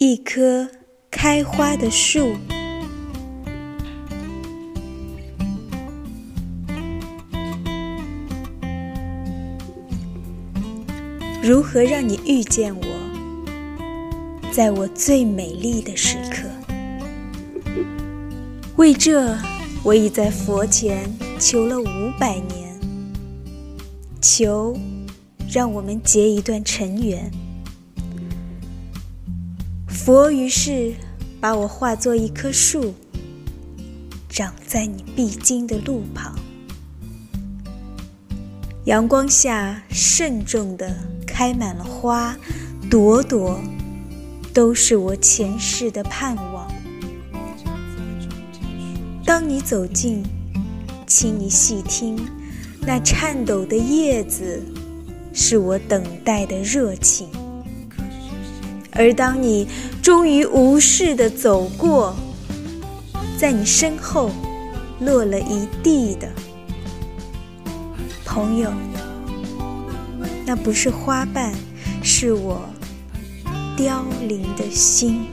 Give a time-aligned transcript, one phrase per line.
[0.00, 0.68] 一棵
[1.10, 2.36] 开花的树。
[11.42, 12.82] 如何让你遇见我，
[14.52, 16.48] 在我最美丽的时刻？
[18.76, 19.36] 为这，
[19.82, 22.78] 我已在佛前求了五百年，
[24.22, 24.78] 求
[25.52, 27.28] 让我们结一段尘缘。
[30.08, 30.94] 佛于是
[31.38, 32.94] 把我化作一棵树，
[34.26, 36.34] 长在你必经的路旁，
[38.86, 42.34] 阳光下慎重地开满了花，
[42.90, 43.60] 朵朵
[44.54, 46.66] 都是我前世的盼望。
[49.26, 50.24] 当你走近，
[51.06, 52.18] 请你细听，
[52.80, 54.62] 那颤抖的叶子，
[55.34, 57.28] 是我等待的热情。
[58.98, 59.68] 而当你
[60.02, 62.16] 终于无视的走过，
[63.38, 64.32] 在你身后
[64.98, 66.28] 落了一地的
[68.24, 68.72] 朋友，
[70.44, 71.54] 那不是花瓣，
[72.02, 72.60] 是我
[73.76, 75.26] 凋零的心。